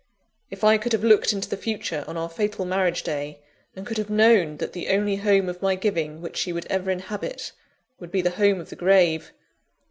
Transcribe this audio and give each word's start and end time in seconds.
If 0.49 0.63
I 0.63 0.79
could 0.79 0.93
have 0.93 1.03
looked 1.03 1.31
into 1.31 1.47
the 1.47 1.55
future 1.55 2.03
on 2.07 2.17
our 2.17 2.27
fatal 2.27 2.65
marriage 2.65 3.03
day, 3.03 3.39
and 3.75 3.85
could 3.85 3.99
have 3.99 4.09
known 4.09 4.57
that 4.57 4.73
the 4.73 4.89
only 4.89 5.17
home 5.17 5.47
of 5.47 5.61
my 5.61 5.75
giving 5.75 6.23
which 6.23 6.37
she 6.37 6.51
would 6.51 6.65
ever 6.71 6.89
inhabit, 6.89 7.51
would 7.99 8.09
be 8.11 8.23
the 8.23 8.31
home 8.31 8.59
of 8.59 8.71
the 8.71 8.75
grave! 8.75 9.31